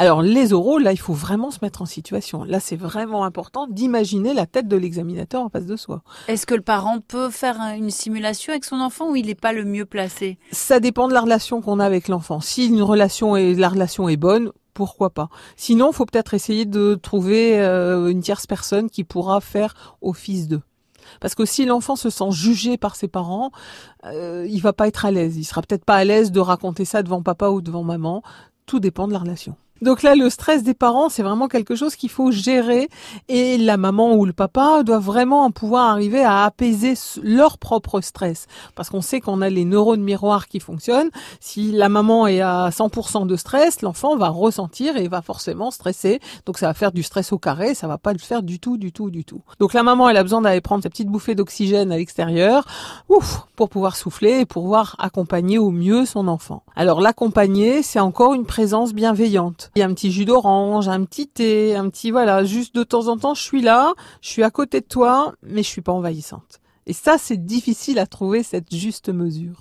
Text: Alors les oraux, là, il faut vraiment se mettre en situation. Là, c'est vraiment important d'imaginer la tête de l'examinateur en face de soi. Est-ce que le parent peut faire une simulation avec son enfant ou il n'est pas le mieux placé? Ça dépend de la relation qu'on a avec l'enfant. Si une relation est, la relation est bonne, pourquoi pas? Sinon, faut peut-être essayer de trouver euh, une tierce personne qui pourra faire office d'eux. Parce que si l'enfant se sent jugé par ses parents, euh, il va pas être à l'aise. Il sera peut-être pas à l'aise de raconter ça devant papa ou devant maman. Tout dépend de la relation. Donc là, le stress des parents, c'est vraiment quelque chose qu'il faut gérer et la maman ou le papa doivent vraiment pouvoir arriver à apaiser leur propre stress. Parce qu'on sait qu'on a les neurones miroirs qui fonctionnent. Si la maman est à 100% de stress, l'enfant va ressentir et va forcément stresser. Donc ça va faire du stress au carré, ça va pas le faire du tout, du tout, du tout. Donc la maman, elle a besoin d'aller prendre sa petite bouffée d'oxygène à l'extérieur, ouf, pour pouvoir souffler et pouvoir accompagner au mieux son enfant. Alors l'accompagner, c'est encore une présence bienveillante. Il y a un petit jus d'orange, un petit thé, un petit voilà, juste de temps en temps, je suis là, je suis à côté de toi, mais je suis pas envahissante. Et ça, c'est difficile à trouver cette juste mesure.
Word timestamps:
Alors 0.00 0.22
les 0.22 0.54
oraux, 0.54 0.78
là, 0.78 0.92
il 0.92 0.98
faut 0.98 1.12
vraiment 1.12 1.50
se 1.50 1.58
mettre 1.60 1.82
en 1.82 1.84
situation. 1.84 2.42
Là, 2.42 2.58
c'est 2.58 2.74
vraiment 2.74 3.22
important 3.22 3.66
d'imaginer 3.66 4.32
la 4.32 4.46
tête 4.46 4.66
de 4.66 4.76
l'examinateur 4.78 5.42
en 5.42 5.50
face 5.50 5.66
de 5.66 5.76
soi. 5.76 6.00
Est-ce 6.26 6.46
que 6.46 6.54
le 6.54 6.62
parent 6.62 7.00
peut 7.06 7.28
faire 7.28 7.60
une 7.76 7.90
simulation 7.90 8.54
avec 8.54 8.64
son 8.64 8.80
enfant 8.80 9.10
ou 9.10 9.16
il 9.16 9.26
n'est 9.26 9.34
pas 9.34 9.52
le 9.52 9.66
mieux 9.66 9.84
placé? 9.84 10.38
Ça 10.52 10.80
dépend 10.80 11.06
de 11.06 11.12
la 11.12 11.20
relation 11.20 11.60
qu'on 11.60 11.78
a 11.78 11.84
avec 11.84 12.08
l'enfant. 12.08 12.40
Si 12.40 12.68
une 12.68 12.80
relation 12.80 13.36
est, 13.36 13.52
la 13.52 13.68
relation 13.68 14.08
est 14.08 14.16
bonne, 14.16 14.52
pourquoi 14.72 15.10
pas? 15.10 15.28
Sinon, 15.56 15.92
faut 15.92 16.06
peut-être 16.06 16.32
essayer 16.32 16.64
de 16.64 16.94
trouver 16.94 17.60
euh, 17.60 18.08
une 18.08 18.22
tierce 18.22 18.46
personne 18.46 18.88
qui 18.88 19.04
pourra 19.04 19.42
faire 19.42 19.98
office 20.00 20.48
d'eux. 20.48 20.62
Parce 21.20 21.34
que 21.34 21.44
si 21.44 21.66
l'enfant 21.66 21.96
se 21.96 22.08
sent 22.08 22.30
jugé 22.30 22.78
par 22.78 22.96
ses 22.96 23.08
parents, 23.08 23.50
euh, 24.06 24.46
il 24.48 24.62
va 24.62 24.72
pas 24.72 24.88
être 24.88 25.04
à 25.04 25.10
l'aise. 25.10 25.36
Il 25.36 25.44
sera 25.44 25.60
peut-être 25.60 25.84
pas 25.84 25.96
à 25.96 26.04
l'aise 26.04 26.32
de 26.32 26.40
raconter 26.40 26.86
ça 26.86 27.02
devant 27.02 27.20
papa 27.20 27.50
ou 27.50 27.60
devant 27.60 27.82
maman. 27.82 28.22
Tout 28.64 28.80
dépend 28.80 29.06
de 29.06 29.12
la 29.12 29.18
relation. 29.18 29.56
Donc 29.82 30.02
là, 30.02 30.14
le 30.14 30.28
stress 30.28 30.62
des 30.62 30.74
parents, 30.74 31.08
c'est 31.08 31.22
vraiment 31.22 31.48
quelque 31.48 31.74
chose 31.74 31.96
qu'il 31.96 32.10
faut 32.10 32.30
gérer 32.30 32.88
et 33.28 33.56
la 33.56 33.76
maman 33.76 34.14
ou 34.14 34.26
le 34.26 34.32
papa 34.32 34.82
doivent 34.82 35.04
vraiment 35.04 35.50
pouvoir 35.50 35.90
arriver 35.90 36.22
à 36.22 36.44
apaiser 36.44 36.94
leur 37.22 37.56
propre 37.56 38.00
stress. 38.00 38.46
Parce 38.74 38.90
qu'on 38.90 39.00
sait 39.00 39.20
qu'on 39.20 39.40
a 39.40 39.48
les 39.48 39.64
neurones 39.64 40.02
miroirs 40.02 40.48
qui 40.48 40.60
fonctionnent. 40.60 41.10
Si 41.40 41.72
la 41.72 41.88
maman 41.88 42.26
est 42.26 42.40
à 42.40 42.68
100% 42.70 43.26
de 43.26 43.36
stress, 43.36 43.80
l'enfant 43.80 44.16
va 44.16 44.28
ressentir 44.28 44.96
et 44.96 45.08
va 45.08 45.22
forcément 45.22 45.70
stresser. 45.70 46.20
Donc 46.44 46.58
ça 46.58 46.66
va 46.66 46.74
faire 46.74 46.92
du 46.92 47.02
stress 47.02 47.32
au 47.32 47.38
carré, 47.38 47.74
ça 47.74 47.88
va 47.88 47.96
pas 47.98 48.12
le 48.12 48.18
faire 48.18 48.42
du 48.42 48.58
tout, 48.60 48.76
du 48.76 48.92
tout, 48.92 49.10
du 49.10 49.24
tout. 49.24 49.40
Donc 49.58 49.72
la 49.72 49.82
maman, 49.82 50.08
elle 50.08 50.16
a 50.16 50.22
besoin 50.22 50.42
d'aller 50.42 50.60
prendre 50.60 50.82
sa 50.82 50.90
petite 50.90 51.08
bouffée 51.08 51.34
d'oxygène 51.34 51.90
à 51.90 51.96
l'extérieur, 51.96 52.66
ouf, 53.08 53.46
pour 53.56 53.68
pouvoir 53.68 53.96
souffler 53.96 54.40
et 54.40 54.46
pouvoir 54.46 54.96
accompagner 54.98 55.58
au 55.58 55.70
mieux 55.70 56.04
son 56.04 56.28
enfant. 56.28 56.62
Alors 56.76 57.00
l'accompagner, 57.00 57.82
c'est 57.82 58.00
encore 58.00 58.34
une 58.34 58.44
présence 58.44 58.92
bienveillante. 58.92 59.69
Il 59.74 59.78
y 59.78 59.82
a 59.82 59.86
un 59.86 59.94
petit 59.94 60.10
jus 60.10 60.24
d'orange, 60.24 60.88
un 60.88 61.04
petit 61.04 61.28
thé, 61.28 61.76
un 61.76 61.88
petit 61.88 62.10
voilà, 62.10 62.44
juste 62.44 62.74
de 62.74 62.82
temps 62.82 63.08
en 63.08 63.16
temps, 63.16 63.34
je 63.34 63.42
suis 63.42 63.62
là, 63.62 63.94
je 64.20 64.28
suis 64.28 64.42
à 64.42 64.50
côté 64.50 64.80
de 64.80 64.86
toi, 64.86 65.34
mais 65.42 65.62
je 65.62 65.68
suis 65.68 65.82
pas 65.82 65.92
envahissante. 65.92 66.60
Et 66.86 66.92
ça, 66.92 67.18
c'est 67.18 67.44
difficile 67.44 67.98
à 67.98 68.06
trouver 68.06 68.42
cette 68.42 68.74
juste 68.74 69.10
mesure. 69.10 69.54